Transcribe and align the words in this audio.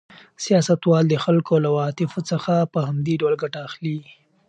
سیاستوال 0.43 1.03
د 1.09 1.15
خلکو 1.23 1.53
له 1.63 1.67
عواطفو 1.73 2.19
څخه 2.31 2.53
په 2.73 2.79
همدې 2.87 3.13
ډول 3.21 3.33
ګټه 3.43 3.59
اخلي. 3.67 3.99